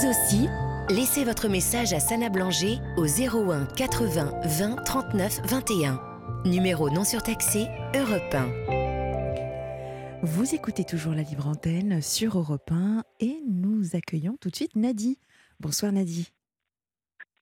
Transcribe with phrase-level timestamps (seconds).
[0.00, 0.48] Vous aussi,
[0.88, 6.00] laissez votre message à Sana Blanger au 01 80 20 39 21.
[6.46, 10.22] Numéro non surtaxé, Europe 1.
[10.22, 14.76] Vous écoutez toujours la libre antenne sur Europe 1 et nous accueillons tout de suite
[14.76, 15.18] Nadie.
[15.60, 16.30] Bonsoir Nadie.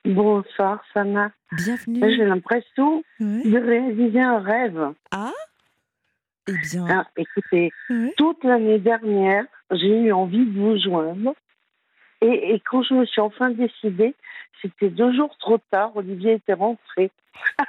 [0.04, 1.30] Bonsoir Sana.
[1.52, 2.00] Bienvenue.
[2.16, 3.42] J'ai l'impression Ouais.
[3.44, 4.80] de réaliser un rêve.
[5.10, 5.32] Ah
[6.48, 8.14] Eh bien, Ah, écoutez, ouais.
[8.16, 11.34] toute l'année dernière, j'ai eu envie de vous joindre.
[12.20, 14.14] Et, et quand je me suis enfin décidée,
[14.62, 15.96] c'était deux jours trop tard.
[15.96, 17.10] Olivier était rentré.
[17.58, 17.64] Ah.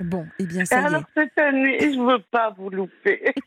[0.00, 0.86] Bon, eh bien Et ça y est.
[0.86, 3.32] alors cette année, je ne veux pas vous louper.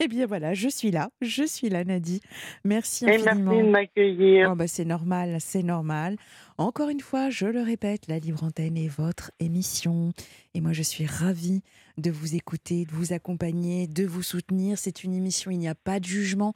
[0.00, 2.22] Eh bien voilà, je suis là, je suis là Nadie.
[2.64, 3.62] Merci Et merci infiniment.
[3.62, 4.48] de m'accueillir.
[4.50, 6.16] Oh, bah, c'est normal, c'est normal.
[6.56, 10.12] Encore une fois, je le répète, la Libre Antenne est votre émission.
[10.54, 11.62] Et moi, je suis ravie
[11.98, 14.78] de vous écouter, de vous accompagner, de vous soutenir.
[14.78, 16.54] C'est une émission, il n'y a pas de jugement.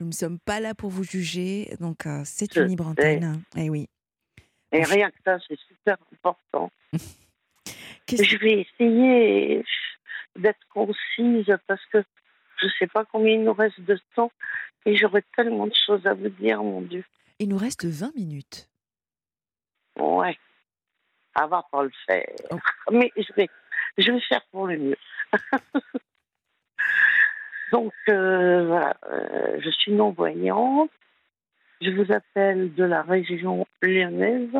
[0.00, 1.74] Nous ne sommes pas là pour vous juger.
[1.80, 2.88] Donc, euh, c'est une Libre.
[2.88, 3.42] Antenne.
[3.56, 3.88] Eh oui.
[4.72, 6.70] Et rien que ça, c'est super important.
[8.08, 9.64] Je vais essayer
[10.36, 12.02] d'être concise parce que
[12.60, 14.32] je ne sais pas combien il nous reste de temps
[14.86, 17.04] et j'aurais tellement de choses à vous dire, mon Dieu.
[17.38, 18.68] Il nous reste 20 minutes.
[19.98, 20.38] Ouais.
[21.36, 22.34] Ça va pas le faire.
[22.50, 22.58] Oh.
[22.90, 23.48] Mais je vais,
[23.98, 24.96] je vais faire pour le mieux.
[27.72, 30.90] Donc, euh, voilà, euh, je suis non-voyante.
[31.80, 34.56] Je vous appelle de la région lyonnaise.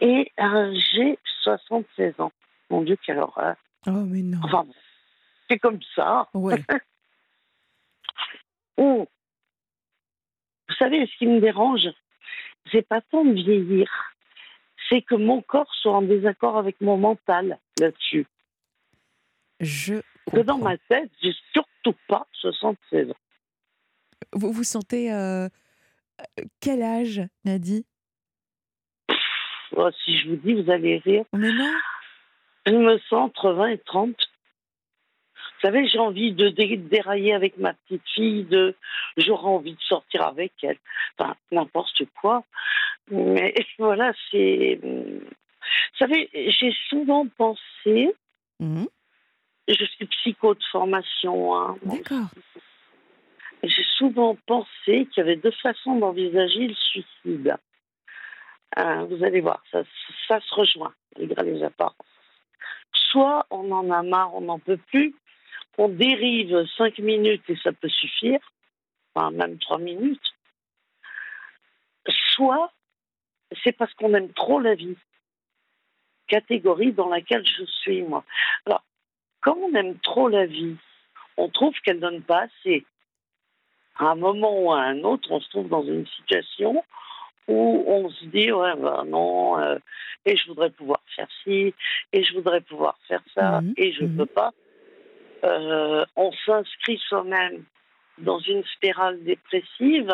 [0.00, 2.32] Et euh, j'ai 76 ans.
[2.70, 3.56] Mon Dieu, quelle horreur.
[3.86, 4.38] Oh, mais non.
[4.42, 4.74] Enfin, bon,
[5.48, 6.28] c'est comme ça.
[6.34, 6.62] Ouais.
[8.78, 9.06] Oh.
[10.68, 11.88] Vous savez, ce qui me dérange,
[12.70, 13.88] c'est pas tant de vieillir,
[14.90, 18.26] c'est que mon corps soit en désaccord avec mon mental là-dessus.
[19.60, 23.14] Je Que dans ma tête, j'ai surtout pas 76 ans.
[24.32, 25.48] Vous vous sentez euh,
[26.20, 27.86] euh, quel âge, Nadie
[29.76, 31.24] Oh, si je vous dis, vous allez rire.
[31.32, 31.72] Mais non.
[32.66, 34.10] Je me sens entre 20 et 30.
[35.34, 38.74] Vous savez, j'ai envie de dé- dérailler avec ma petite fille, de
[39.16, 40.78] j'aurais envie de sortir avec elle.
[41.18, 42.44] Enfin, n'importe quoi.
[43.10, 44.80] Mais voilà, c'est.
[44.82, 45.20] Vous
[45.98, 48.14] savez, j'ai souvent pensé,
[48.58, 48.88] Mhm.
[49.74, 52.28] Je suis psycho de formation, hein, D'accord.
[53.62, 57.56] j'ai souvent pensé qu'il y avait deux façons d'envisager le suicide.
[58.78, 59.82] Euh, vous allez voir, ça,
[60.28, 61.94] ça se rejoint, malgré les apparences.
[62.92, 65.14] Soit on en a marre, on n'en peut plus,
[65.78, 68.40] on dérive cinq minutes et ça peut suffire,
[69.14, 70.34] enfin même trois minutes.
[72.34, 72.72] Soit
[73.64, 74.96] c'est parce qu'on aime trop la vie,
[76.26, 78.24] catégorie dans laquelle je suis moi.
[78.66, 78.82] Alors,
[79.46, 80.74] comme on aime trop la vie,
[81.36, 82.84] on trouve qu'elle donne pas assez
[83.96, 86.84] à un moment ou à un autre, on se trouve dans une situation
[87.46, 89.78] où on se dit ouais ben non euh,
[90.24, 91.72] et je voudrais pouvoir faire ci
[92.12, 94.16] et je voudrais pouvoir faire ça Mhm, et je ne mhm.
[94.16, 94.52] peux pas.
[95.44, 97.62] Euh, on s'inscrit soi-même
[98.18, 100.12] dans une spirale dépressive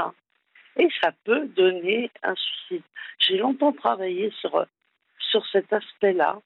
[0.77, 2.83] et ça peut donner un suicide.
[3.19, 4.67] J'ai longtemps travaillé sur
[5.31, 6.39] sur cet aspect-là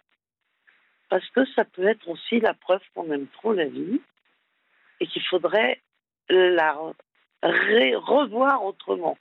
[1.09, 4.01] parce que ça peut être aussi la preuve qu'on aime trop la vie
[5.01, 5.81] et qu'il faudrait
[6.29, 6.77] la
[7.43, 9.17] revoir autrement.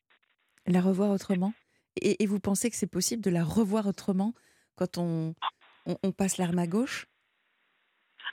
[0.65, 1.53] La revoir autrement
[2.01, 4.33] et, et vous pensez que c'est possible de la revoir autrement
[4.75, 5.35] quand on,
[5.85, 7.07] on, on passe l'arme à gauche?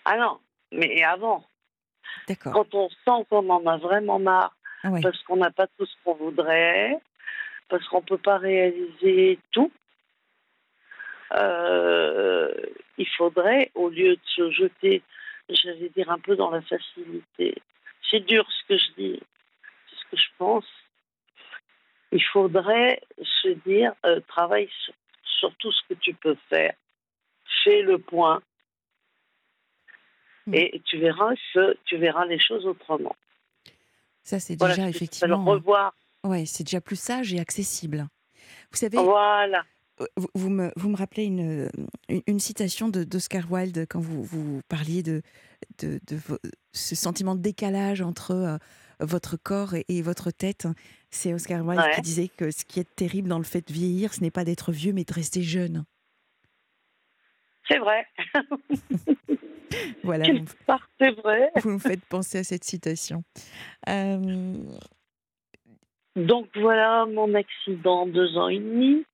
[0.04, 0.40] Ah non,
[0.72, 1.44] mais avant,
[2.26, 2.52] D'accord.
[2.52, 5.00] quand on sent qu'on en a vraiment marre, Ah ouais.
[5.00, 6.98] parce qu'on n'a pas tout ce qu'on voudrait,
[7.68, 9.70] parce qu'on ne peut pas réaliser tout,
[12.98, 15.02] il faudrait, au lieu de se jeter,
[15.48, 17.54] j'allais dire, un peu dans la facilité,
[18.10, 19.20] c'est dur ce que je dis,
[19.88, 20.66] c'est ce que je pense,
[22.12, 24.94] il faudrait se dire, euh, travaille sur,
[25.24, 26.74] sur tout ce que tu peux faire,
[27.64, 28.40] fais le point,
[30.44, 30.54] Mm.
[30.54, 33.14] et tu verras que tu verras les choses autrement.
[34.24, 35.44] Ça, c'est Voilà, déjà ce que j'appelle effectivement.
[35.44, 35.94] revoir.
[36.24, 38.08] Ouais, c'est déjà plus sage et accessible.
[38.72, 39.64] Vous savez, Voilà.
[40.00, 41.68] Euh, vous, me, vous me rappelez une,
[42.08, 45.22] une, une citation d'Oscar Wilde quand vous, vous parliez de,
[45.80, 46.00] de,
[46.72, 48.56] ce sentiment de décalage entre euh,
[49.00, 50.66] votre corps et, et votre tête.
[51.10, 51.94] C'est Oscar Wilde Ouais.
[51.94, 54.44] qui disait que ce qui est terrible dans le fait de vieillir, ce n'est pas
[54.44, 55.84] d'être vieux, mais de rester jeune.
[57.68, 58.06] C'est vrai.
[60.04, 60.26] Voilà,
[61.00, 61.50] c'est vrai.
[61.62, 63.24] vous me faites penser à cette citation.
[63.88, 64.54] Euh,
[66.14, 69.04] Donc voilà mon accident, deux ans et demi.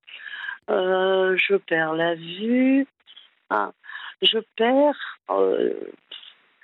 [0.70, 2.86] Euh, je perds la vue.
[3.50, 3.72] Ah,
[4.22, 5.74] je perds euh,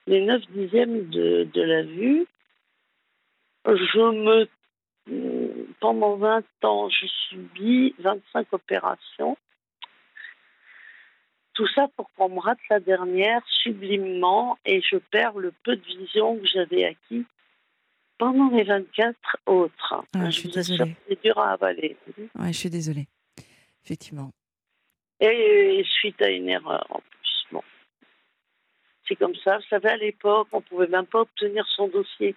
[0.06, 2.26] les neuf dixièmes de, de la vue.
[3.66, 4.48] Je me
[5.80, 9.36] pendant 20 ans, je subis 25 opérations.
[11.52, 15.84] Tout ça pour qu'on me rate la dernière sublimement et je perds le peu de
[15.84, 17.24] vision que j'avais acquis
[18.18, 19.14] pendant les 24
[19.46, 20.04] autres.
[20.14, 20.96] Ah, je suis désolée.
[21.08, 21.96] C'est dur à avaler.
[22.16, 23.06] Ouais, je suis désolée.
[23.84, 24.30] Effectivement.
[25.20, 27.46] Et suite à une erreur en plus.
[27.52, 27.62] Bon.
[29.06, 29.58] C'est comme ça.
[29.58, 32.34] Vous savez, à l'époque, on ne pouvait même pas obtenir son dossier.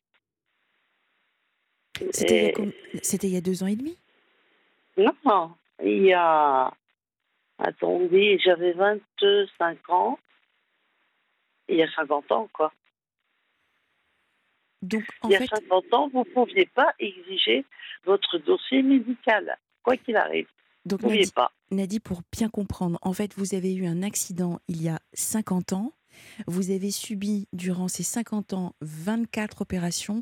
[2.11, 2.53] C'était
[3.23, 3.97] il, y a deux ans et demi?
[4.97, 6.71] Non, il y a.
[7.57, 10.19] Attendez, j'avais 25 ans.
[11.69, 12.71] Il y a 50 ans, quoi.
[14.83, 17.65] Donc, il y a 50 ans, vous ne pouviez pas exiger
[18.05, 20.47] votre dossier médical, quoi qu'il arrive.
[20.87, 21.01] Donc,
[21.35, 21.51] pas.
[21.71, 25.73] Nadi, pour bien comprendre, en fait, vous avez eu un accident il y a 50
[25.73, 25.93] ans.
[26.47, 30.21] Vous avez subi durant ces 50 ans 24 opérations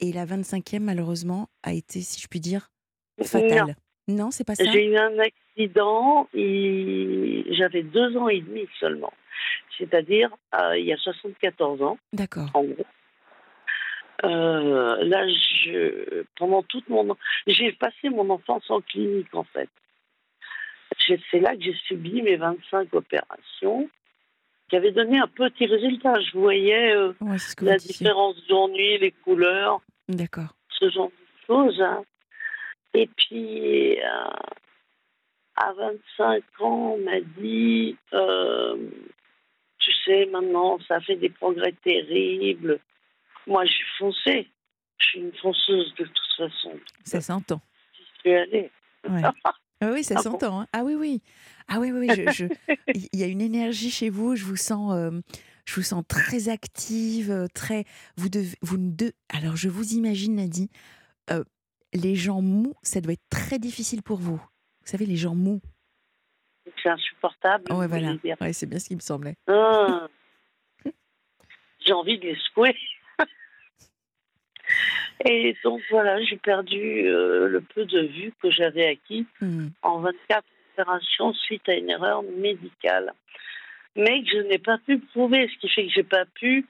[0.00, 2.70] et la 25e, malheureusement, a été, si je puis dire,
[3.22, 3.76] fatale.
[4.08, 4.64] Non, c'est pas ça?
[4.64, 9.12] J'ai eu un accident et j'avais deux ans et demi seulement.
[9.78, 10.30] C'est-à-dire,
[10.60, 11.98] euh, il y a 74 ans.
[12.12, 12.50] D'accord.
[12.54, 12.86] En gros.
[14.24, 17.16] Euh, là, je, pendant toute mon...
[17.46, 19.70] J'ai passé mon enfance en clinique, en fait.
[21.30, 23.88] C'est là que j'ai subi mes 25 opérations
[24.68, 26.20] qui avaient donné un petit résultat.
[26.20, 27.12] Je voyais euh,
[27.60, 29.80] la différence d'ennui, les couleurs.
[30.08, 30.54] D'accord.
[30.78, 31.80] Ce genre de choses.
[31.80, 32.04] Hein.
[32.94, 34.30] Et puis, euh,
[35.56, 38.76] à 25 ans, on m'a dit, euh,
[39.78, 42.78] tu sais, maintenant, ça fait des progrès terribles.
[43.46, 44.48] Moi, je suis foncée.
[44.98, 46.72] Je suis une fonceuse de toute façon.
[47.04, 47.60] Ça s'entend.
[47.94, 48.70] J'y suis allée.
[49.80, 50.60] Ah oui, ça ah s'entend.
[50.60, 50.66] Hein.
[50.72, 51.22] Ah oui, oui.
[51.68, 52.08] Ah oui, oui.
[52.32, 52.46] Je,
[53.12, 54.36] Il y a une énergie chez vous.
[54.36, 55.10] Je vous sens, euh,
[55.64, 57.84] je vous sens très active, euh, très.
[58.16, 59.12] Vous devez, vous ne deux.
[59.30, 60.70] Alors, je vous imagine, Nadie,
[61.30, 61.44] euh,
[61.94, 64.36] les gens mous, ça doit être très difficile pour vous.
[64.36, 65.60] Vous savez, les gens mous.
[66.82, 67.64] C'est insupportable.
[67.70, 68.16] Oui, voilà.
[68.40, 69.36] Ouais, c'est bien ce qui me semblait.
[69.48, 70.06] Ah.
[71.84, 72.76] J'ai envie de les secouer.
[75.24, 79.68] Et donc voilà, j'ai perdu euh, le peu de vue que j'avais acquis hmm.
[79.82, 83.12] en 24 opérations suite à une erreur médicale.
[83.96, 86.66] Mais que je n'ai pas pu prouver, ce qui fait que je n'ai pas pu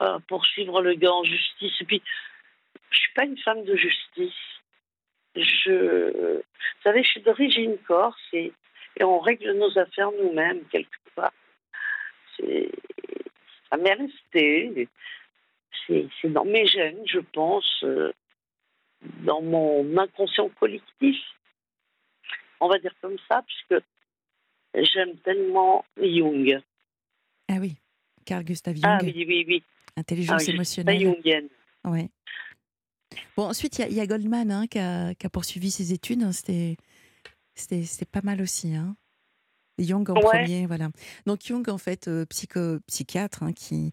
[0.00, 1.74] euh, poursuivre le gars en justice.
[1.80, 2.02] Et puis,
[2.90, 4.32] je ne suis pas une femme de justice.
[5.36, 8.52] Je, vous savez, je suis d'origine corse et,
[8.98, 11.32] et, on règle nos affaires nous-mêmes, quelque part.
[12.38, 14.88] Ça m'est resté
[15.88, 18.12] c'est dans mes gènes, je pense, euh,
[19.24, 21.16] dans mon inconscient collectif.
[22.60, 23.82] On va dire comme ça, puisque
[24.74, 26.60] j'aime tellement Jung.
[27.48, 27.76] Ah oui,
[28.24, 28.84] Carl Gustav Jung.
[28.84, 29.62] Ah oui, oui, oui.
[29.96, 31.00] Intelligence ah, émotionnelle.
[31.00, 31.48] jungienne.
[31.84, 32.10] Ouais.
[33.36, 36.22] Bon, ensuite, il y, a Goldman hein, qui, a, poursuivi ses études.
[36.22, 38.74] Hein, C'était pas mal aussi.
[38.74, 38.96] Hein.
[39.78, 40.88] Jung en premier, voilà.
[41.26, 43.92] Donc Jung, en fait, euh, psycho, psychiatre, hein, qui,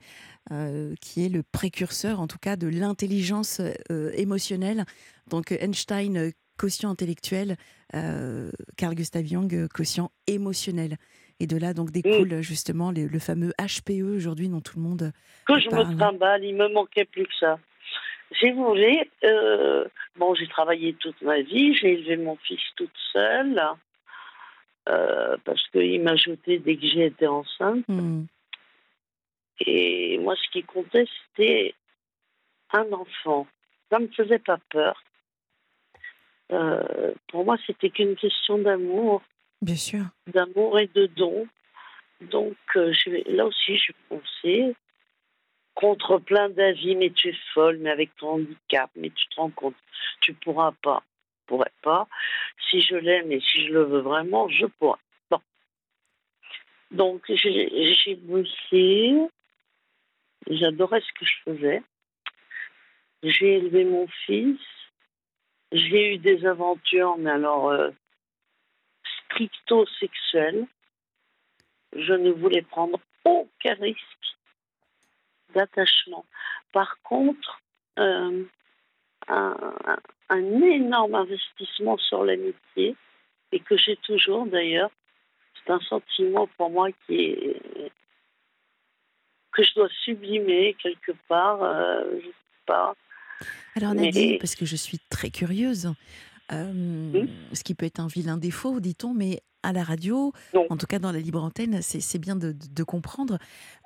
[0.52, 3.62] euh, qui est le précurseur, en tout cas, de l'intelligence
[3.92, 4.86] euh, émotionnelle.
[5.30, 7.58] Donc Einstein, quotient intellectuel,
[7.92, 10.98] Carl Gustav Jung, quotient émotionnel.
[11.42, 15.12] Et de là, donc, découle justement le fameux HPE aujourd'hui dont tout le monde.
[15.46, 17.60] Que je me trimballe, il me manquait plus que ça.
[18.40, 19.10] Si vous voulez,
[20.18, 23.62] bon, j'ai travaillé toute ma vie, j'ai élevé mon fils toute seule.
[24.88, 27.84] Euh, parce qu'il m'a jeté dès que j'ai été enceinte.
[27.88, 28.26] Hmm.
[29.60, 31.74] Et moi, ce qui comptait, c'était
[32.72, 33.48] un enfant.
[33.90, 35.02] Ça ne me faisait pas peur.
[36.52, 39.24] Euh, pour moi, c'était qu'une question d'amour.
[39.62, 40.04] Bien sûr.
[40.28, 41.48] D'amour et de don.
[42.22, 42.94] Donc, euh,
[43.26, 44.76] là aussi, je pensais
[45.74, 49.50] contre plein d'avis, mais tu es folle, mais avec ton handicap, mais tu te rends
[49.50, 49.76] compte,
[50.22, 51.04] tu pourras pas
[51.46, 52.08] pourrais pas.
[52.70, 55.00] Si je l'aime et si je le veux vraiment, je pourrais.
[55.30, 55.40] Bon.
[56.92, 59.16] Donc, j'ai bossé.
[60.48, 61.84] J'adorais ce que je faisais.
[63.24, 64.60] J'ai élevé mon fils.
[65.72, 67.90] J'ai eu des aventures, mais alors euh,
[69.26, 70.68] stricto-sexuelles.
[71.94, 74.00] Je ne voulais prendre aucun risque
[75.54, 76.26] d'attachement.
[76.72, 77.62] Par contre,
[77.98, 78.44] euh,
[79.28, 79.74] un,
[80.30, 82.96] un énorme investissement sur l'amitié
[83.52, 84.92] et que j'ai toujours d'ailleurs.
[85.66, 87.92] C'est un sentiment pour moi qui est
[89.56, 92.94] que je dois sublimer quelque part, euh, je sais pas.
[93.76, 95.94] Alors Nadine, parce que je suis très curieuse,
[96.52, 100.32] euh, ce qui peut être un vilain défaut, dit-on, mais à la radio,
[100.70, 103.40] en tout cas dans la libre antenne, c'est bien de, de, comprendre.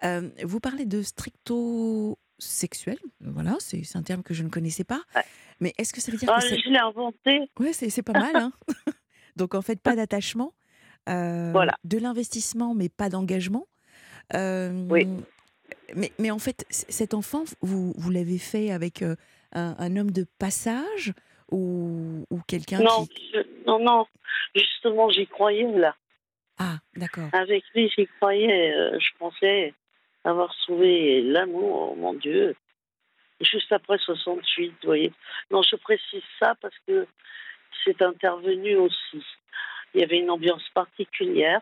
[0.04, 5.02] Euh, vous parlez de stricto sexuel, voilà, c'est un terme que je ne connaissais pas.
[5.60, 7.50] Mais est-ce que ça veut dire Ah, que je l'ai inventé.
[7.60, 8.36] Ouais, c'est, pas mal.
[8.36, 8.52] Hein
[9.36, 10.54] Donc en fait, pas d'attachement,
[11.10, 11.74] euh, Voilà.
[11.84, 13.68] de l'investissement, mais pas d'engagement.
[14.34, 15.08] Euh, Oui.
[15.96, 19.16] Mais, mais en fait, cet enfant, vous, vous l'avez fait avec euh,
[19.54, 21.14] un, un homme de passage
[21.52, 23.32] ou, ou quelqu'un Non, qui...
[23.34, 24.06] je- non, non.
[24.56, 25.96] Justement, j'y croyais là.
[26.58, 27.30] Ah, d'accord.
[27.34, 28.72] Avec lui, j'y croyais.
[29.00, 29.74] je pensais
[30.24, 32.56] avoir trouvé l'amour, oh mon Dieu.
[33.42, 35.14] Juste après 68, vous voyez.
[35.52, 37.08] Non, je précise ça parce que
[37.84, 39.24] c'est intervenu aussi.
[39.94, 41.62] Il y avait une ambiance particulière,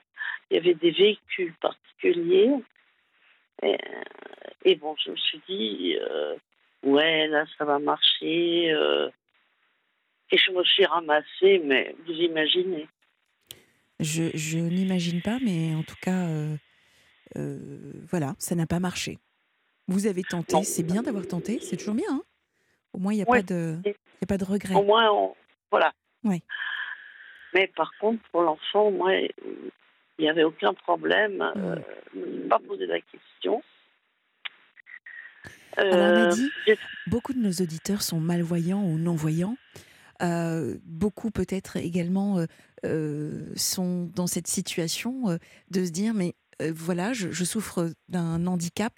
[0.49, 2.51] il y avait des véhicules particuliers.
[3.63, 3.77] Et,
[4.65, 6.35] et bon, je me suis dit, euh,
[6.83, 8.71] ouais, là, ça va marcher.
[8.71, 9.09] euh.
[10.31, 12.87] et je me suis ramassée, mais vous imaginez.
[13.99, 16.55] Je, n'imagine pas, mais en tout cas, euh,
[17.35, 17.57] euh,
[18.09, 19.17] voilà, ça n'a pas marché.
[19.87, 22.05] Vous avez tenté, c'est bien d'avoir tenté, c'est toujours bien.
[22.11, 22.23] hein.
[22.93, 23.39] Au moins, il n'y a, Ouais.
[23.39, 23.89] pas de- y
[24.23, 24.75] a pas de regret.
[24.75, 25.35] Au moins, on-
[25.71, 25.93] voilà.
[26.23, 26.41] Oui.
[27.53, 29.31] Mais par contre, pour l'enfant, moi, il
[30.19, 31.41] n'y avait aucun problème.
[31.55, 31.75] Euh,
[32.13, 33.63] je ne suis pas posé la question.
[35.77, 36.77] Alors, Euh, Nadie, j'ai-
[37.07, 39.57] beaucoup de nos auditeurs sont malvoyants ou non-voyants.
[40.23, 42.45] Euh, beaucoup peut-être également euh,
[42.85, 45.37] euh, sont dans cette situation euh,
[45.69, 48.95] de se dire mais euh, voilà, je, je souffre d'un handicap.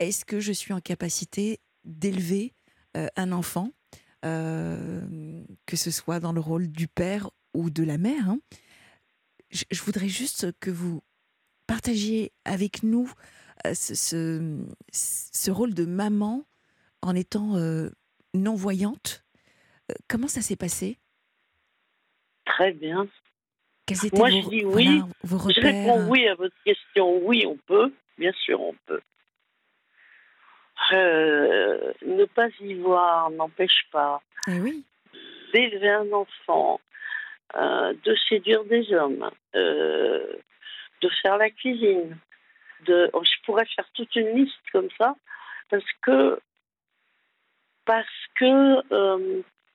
[0.00, 2.54] Est-ce que je suis en capacité d'élever
[2.96, 3.70] euh, un enfant,
[4.24, 8.40] euh, que ce soit dans le rôle du père ou de la mère hein?
[9.50, 11.02] Je, je voudrais juste que vous
[11.66, 13.12] partagiez avec nous
[13.66, 14.58] euh, ce, ce,
[14.90, 16.44] ce rôle de maman
[17.02, 17.56] en étant
[18.34, 19.24] non-voyante.
[20.08, 20.98] Comment ça s'est passé?
[22.44, 23.08] Très bien.
[23.86, 25.54] Quels étaient Moi, vos, je dis voilà, oui.
[25.54, 27.26] Je réponds oui à votre question.
[27.26, 27.92] Oui, on peut.
[28.18, 29.00] Bien sûr, on peut.
[30.92, 34.84] Euh, ne pas y voir n'empêche pas Eh oui,
[35.52, 36.80] d'élever un enfant,
[37.56, 40.26] euh, de séduire des hommes, euh,
[41.00, 42.16] de faire la cuisine.
[42.86, 45.14] De, oh, je pourrais faire toute une liste comme ça
[45.68, 46.40] parce que
[47.84, 48.82] parce que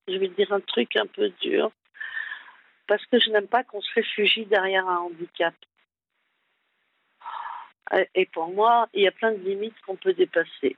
[0.08, 1.72] je vais dire un truc un peu dur
[2.88, 5.54] parce que je n'aime pas qu'on se réfugie derrière un handicap.
[8.16, 10.76] Et pour moi, il y a plein de limites qu'on peut dépasser.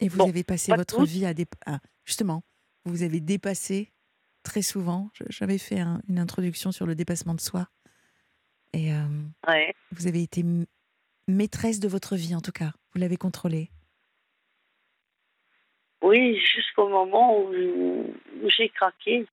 [0.00, 2.42] Et vous Bon, avez passé pas votre vie à dé- ah, justement,
[2.84, 3.92] vous avez dépassé
[4.42, 5.10] très souvent.
[5.28, 7.68] J'avais fait un- une introduction sur le dépassement de soi.
[8.72, 9.04] Et euh,
[9.48, 9.74] Ouais.
[9.92, 10.44] vous avez été
[11.28, 12.72] maîtresse de votre vie, en tout cas.
[12.92, 13.70] Vous l'avez contrôlée.
[16.02, 18.14] Oui, jusqu'au moment où,
[18.56, 19.26] j'ai craqué.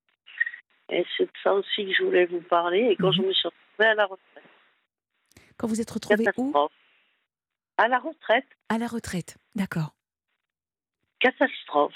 [0.89, 2.89] Et c'est de ça aussi que je voulais vous parler.
[2.91, 4.43] Et quand je me suis retrouvée à la retraite,
[5.57, 6.53] Quand vous êtes retrouvée où?
[7.77, 9.38] À la retraite, À la retraite.
[9.55, 9.95] D'accord.
[11.19, 11.93] Catastrophe.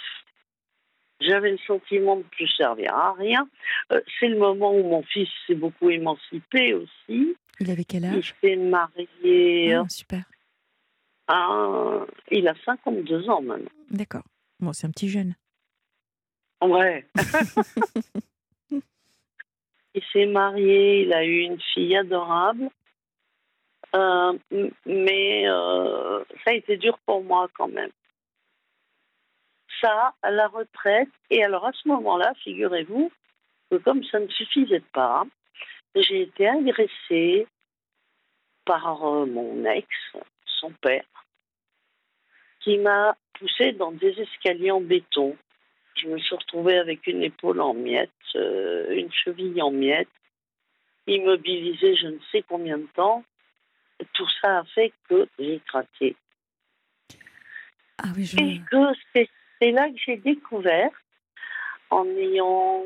[1.19, 3.47] J'avais le sentiment de plus servir à rien.
[3.91, 7.35] Euh, c'est le moment où mon fils s'est beaucoup émancipé aussi.
[7.59, 8.33] Il avait quel Il âge?
[8.41, 9.73] s'est marié.
[9.75, 10.23] Ah, Super.
[11.27, 13.69] à- il a 52 ans maintenant.
[13.91, 14.23] D'accord.
[14.59, 15.35] Bon, c'est un petit jeune.
[16.63, 17.05] Ouais.
[18.71, 22.69] il s'est marié, il a eu une fille adorable.
[23.95, 24.37] Euh,
[24.85, 27.91] mais euh, ça a été dur pour moi quand même.
[29.81, 31.09] Ça, à la retraite.
[31.29, 33.11] Et alors à ce moment-là, figurez-vous
[33.69, 35.25] que comme ça ne suffisait pas,
[35.95, 37.47] j'ai été agressée
[38.65, 39.87] par euh, mon ex,
[40.45, 41.05] son père,
[42.59, 45.35] qui m'a poussée dans des escaliers en béton.
[45.95, 50.07] Je me suis retrouvée avec une épaule en miettes, euh, une cheville en miettes,
[51.07, 53.23] immobilisée je ne sais combien de temps.
[54.13, 56.15] Tout ça a fait que j'ai craqué.
[57.97, 58.37] Ah oui, je...
[58.37, 59.29] Et que c'est
[59.61, 60.89] c'est là que j'ai découvert,
[61.91, 62.83] en ayant,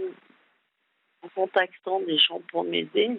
[1.21, 3.17] en contactant des gens pour m'aider,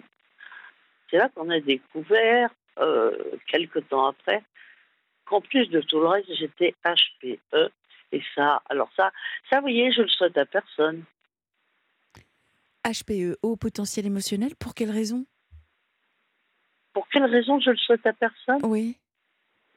[1.09, 4.43] c'est là qu'on a découvert, euh, quelques temps après,
[5.25, 7.71] qu'en plus de tout le reste, j'étais HPE.
[8.11, 9.11] Et ça, alors ça,
[9.49, 11.03] ça, vous voyez, je le souhaite à personne.
[12.85, 15.25] HPE, haut potentiel émotionnel, pour quelle raison?
[16.93, 18.59] Pour quelle raison je le souhaite à personne?
[18.63, 18.97] Oui.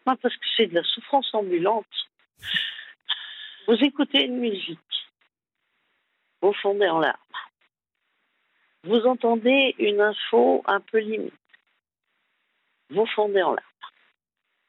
[0.06, 1.86] Non, parce que c'est de la souffrance ambulante.
[3.70, 4.78] Vous écoutez une musique,
[6.42, 7.16] vous fondez en larmes.
[8.82, 11.32] Vous entendez une info un peu limite,
[12.88, 13.66] vous fondez en larmes.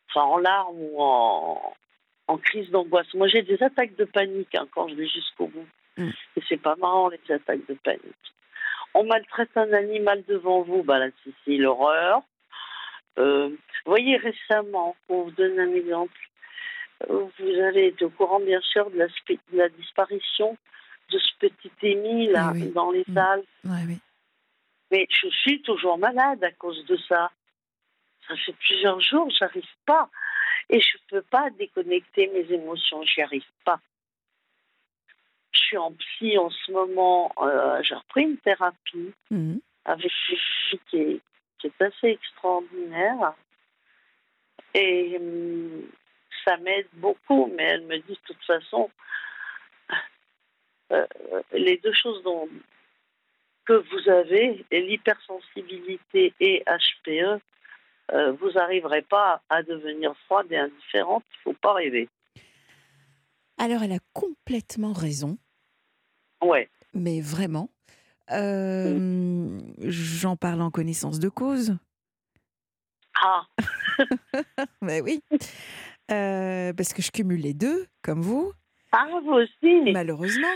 [0.07, 1.73] Enfin, en larmes ou en,
[2.27, 3.11] en crise d'angoisse.
[3.15, 5.67] Moi, j'ai des attaques de panique hein, quand je vais jusqu'au bout.
[5.97, 6.09] Mm.
[6.35, 8.33] Et c'est pas marrant, les attaques de panique.
[8.93, 12.21] On maltraite un animal devant vous, bah là, c'est- c'est l'horreur.
[13.17, 13.57] Euh, vous
[13.91, 16.13] voyez, récemment, pour vous donner un exemple,
[17.09, 20.57] vous avez été au courant, bien sûr, de la, de la disparition
[21.11, 22.71] de ce petit Émi là, Oui, oui.
[22.71, 23.13] dans les Mm.
[23.13, 23.43] salles.
[23.65, 23.97] Ouais, oui.
[24.91, 27.31] Mais je suis toujours malade à cause de ça.
[28.27, 30.09] Ça fait plusieurs jours, j'arrive pas.
[30.69, 33.79] Et je peux pas déconnecter mes émotions, j'y arrive pas.
[35.53, 39.59] Je suis en psy en ce moment, euh, j'ai repris une thérapie Mhm.
[39.85, 40.37] avec une
[40.69, 41.19] fille qui est,
[41.59, 43.33] qui est assez extraordinaire.
[44.73, 45.83] Et hum,
[46.45, 48.89] ça m'aide beaucoup, mais elle me dit de toute façon,
[50.91, 51.05] euh,
[51.53, 52.47] les deux choses dont,
[53.65, 57.39] que vous avez, l'hypersensibilité et HPE,
[58.11, 62.09] euh, vous n'arriverez pas à devenir froide et indifférente, il ne faut pas rêver.
[63.57, 65.37] Alors, elle a complètement raison,
[66.43, 66.69] Ouais.
[66.93, 67.69] mais vraiment.
[68.31, 71.77] Euh, J'en parle en connaissance de cause.
[73.23, 73.45] Ah,
[74.81, 75.21] Ben oui.
[76.11, 78.51] Euh, parce que je cumule les deux, comme vous,
[78.91, 80.47] ah vous aussi malheureusement.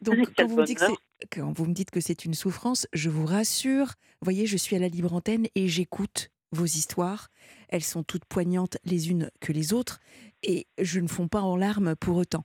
[0.00, 2.86] Donc, quand vous, me dites que c'est- quand vous me dites que c'est une souffrance,
[2.92, 3.86] je vous rassure.
[4.20, 7.28] Vous voyez, je suis à la libre antenne et j'écoute vos histoires.
[7.68, 10.00] Elles sont toutes poignantes les unes que les autres
[10.42, 12.44] et je ne fonds pas en larmes pour autant.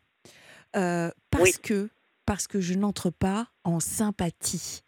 [0.75, 1.53] Euh, parce Oui.
[1.63, 1.89] que
[2.25, 4.81] parce que je n'entre pas en sympathie.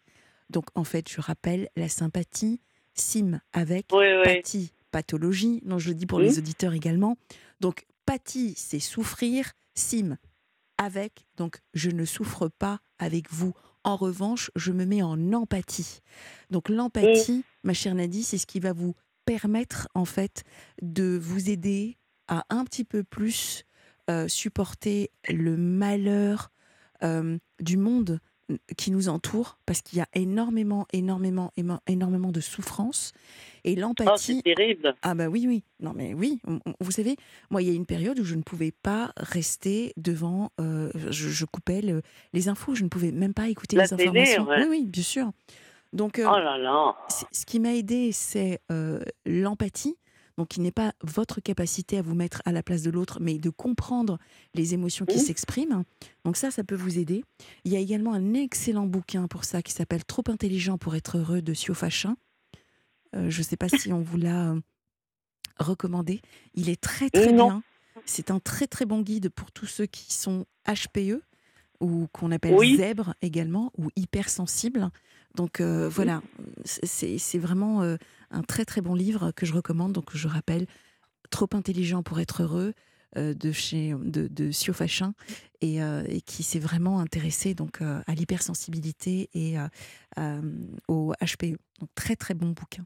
[0.50, 2.60] Donc, en fait, je rappelle, la sympathie
[2.94, 4.70] sim avec Oui, oui.
[4.90, 5.60] pathologie.
[5.64, 6.24] Non, je le dis pour Oui.
[6.24, 7.16] les auditeurs également.
[7.60, 9.52] Donc, pathie, c'est souffrir.
[9.74, 10.16] Sim,
[10.78, 11.26] avec.
[11.36, 13.52] Donc, je ne souffre pas avec vous.
[13.84, 16.00] En revanche, je me mets en empathie.
[16.50, 18.94] Donc, l'empathie, ma chère Nadie, c'est ce qui va vous
[19.24, 20.44] permettre, en fait,
[20.82, 21.98] de vous aider
[22.28, 23.64] à un petit peu plus
[24.10, 26.50] euh, supporter le malheur
[27.02, 28.20] euh, du monde
[28.76, 31.52] qui nous entoure, parce qu'il y a énormément, énormément,
[31.88, 33.12] énormément de souffrance.
[33.64, 34.94] Et Oh, l'empathie, c'est terrible.
[35.02, 35.64] ah bah oui, oui.
[35.80, 36.40] Non mais oui,
[36.80, 37.16] vous savez,
[37.50, 41.28] moi il y a une période où je ne pouvais pas rester devant, euh, je,
[41.28, 44.46] je coupais le- les infos, je ne pouvais même pas écouter La les télé, informations.
[44.46, 44.62] ouais.
[44.62, 45.32] Oui, oui, bien sûr.
[45.92, 46.94] Donc, euh, Oh là là.
[47.32, 49.96] ce qui m'a aidé, c'est euh, l'empathie,
[50.36, 53.38] donc qui n'est pas votre capacité à vous mettre à la place de l'autre, mais
[53.38, 54.18] de comprendre
[54.54, 55.82] les émotions qui s'expriment.
[56.24, 57.24] Donc ça, ça peut vous aider.
[57.64, 61.18] Il y a également un excellent bouquin pour ça qui s'appelle Trop intelligent pour être
[61.18, 62.16] heureux de Sio Fachin.
[63.14, 64.60] Euh, je ne sais pas si on vous l'a euh,
[65.58, 66.20] recommandé.
[66.54, 67.46] Il est très très Non.
[67.48, 67.62] bien.
[68.04, 71.22] C'est un très très bon guide pour tous ceux qui sont HPE
[71.80, 72.76] ou qu'on appelle Oui.
[72.76, 74.90] zèbre également ou hypersensibles.
[75.36, 76.22] Donc euh, voilà,
[76.64, 77.96] c'est vraiment euh,
[78.30, 79.92] un très très bon livre que je recommande.
[79.92, 80.66] Donc je rappelle,
[81.28, 82.72] Trop intelligent pour être heureux
[83.16, 85.12] euh, de chez de, de Sio Fachin
[85.60, 89.56] et, et qui s'est vraiment intéressé donc à l'hypersensibilité et
[90.86, 91.58] au HPE.
[91.80, 92.84] Donc très très bon bouquin.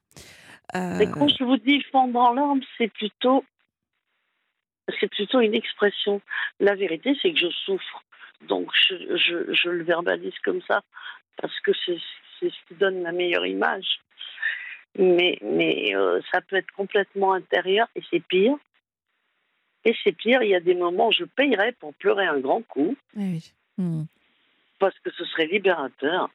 [0.74, 3.44] Mais quand je vous dis fondre dans l'arme, c'est plutôt,
[4.98, 6.22] c'est plutôt une expression.
[6.60, 8.02] La vérité, c'est que je souffre.
[8.42, 10.82] Donc, je, je, je le verbalise comme ça
[11.36, 11.98] parce que c'est
[12.40, 14.00] ce qui donne la meilleure image.
[14.98, 18.56] Mais, mais euh, ça peut être complètement intérieur et c'est pire.
[19.84, 22.62] Et c'est pire, il y a des moments où je payerais pour pleurer un grand
[22.62, 23.52] coup oui.
[23.78, 24.04] Hmm.
[24.78, 26.28] parce que ce serait libérateur.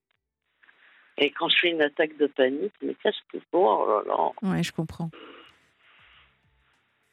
[1.17, 4.49] Et quand je fais une attaque de panique, mais qu'est-ce que oh là là.
[4.49, 5.09] Ouais, je comprends.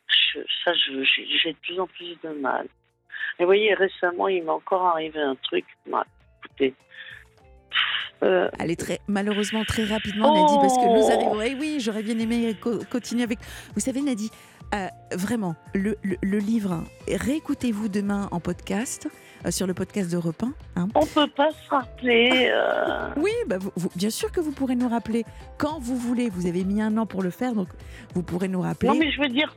[0.09, 2.67] Je- ça, j'ai de plus en plus de mal.
[3.39, 5.65] Et vous voyez, récemment, il m'est encore arrivé un truc.
[5.91, 6.05] Bah,
[6.45, 6.75] écoutez,
[8.23, 11.43] euh, Allez, très, malheureusement, très rapidement, Nadie, parce que nous Oh arrivons.
[11.43, 13.39] Eh oui, j'aurais bien aimé co- continuer avec.
[13.75, 14.31] Vous savez, Nadie,
[14.75, 19.09] euh, vraiment, le, le- le livre, réécoutez-vous demain en podcast,
[19.45, 20.53] euh, sur le podcast de Repin.
[20.77, 20.87] Hein.
[20.95, 22.49] on peut pas se rappeler.
[22.53, 25.25] euh, Oui, bah, vous- vous- bien sûr que vous pourrez nous rappeler
[25.59, 26.31] quand vous voulez.
[26.31, 27.69] Vous avez mis un an pour le faire, donc
[28.15, 28.89] vous pourrez nous rappeler.
[28.91, 29.53] Non, mais je veux dire,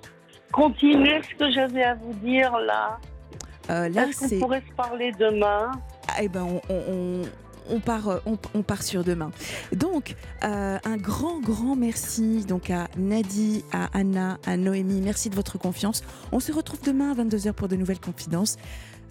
[0.51, 2.97] continuez ce que j'avais à vous dire là.
[3.69, 5.71] Euh, là, Est-ce qu'on pourrait se parler demain?
[6.21, 7.21] Eh ben, on, on- on-
[7.67, 9.31] on part, euh, on, on part sur demain.
[9.75, 15.01] Donc, euh, un grand, grand merci donc à Nadie, à Anna, à Noémie.
[15.01, 16.03] Merci de votre confiance.
[16.31, 18.57] On se retrouve demain à 22h pour de nouvelles confidences.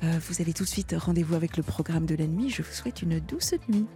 [0.05, 2.49] Euh, vous avez tout de suite rendez-vous avec le programme de la nuit.
[2.51, 3.87] Je vous souhaite une douce nuit.